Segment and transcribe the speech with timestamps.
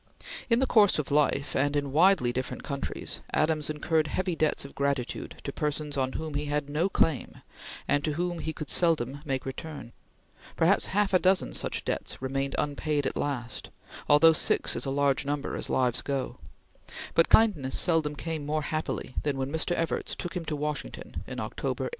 [0.49, 4.73] In the course of life, and in widely different countries, Adams incurred heavy debts of
[4.73, 7.43] gratitude to persons on whom he had no claim
[7.87, 9.93] and to whom he could seldom make return;
[10.55, 13.69] perhaps half a dozen such debts remained unpaid at last,
[14.09, 16.39] although six is a large number as lives go;
[17.13, 19.75] but kindness seldom came more happily than when Mr.
[19.77, 21.89] Evarts took him to Washington in October, 1868.